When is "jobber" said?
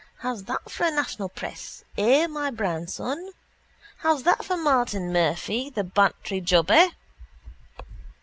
6.41-6.87